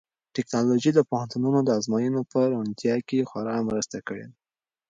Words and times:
ټیکنالوژي 0.35 0.91
د 0.95 0.99
پوهنتونونو 1.09 1.59
د 1.63 1.69
ازموینو 1.79 2.21
په 2.31 2.39
روڼتیا 2.51 2.95
کې 3.07 3.27
خورا 3.29 3.55
مرسته 3.69 3.97
کړې 4.07 4.23
ده. 4.29 4.35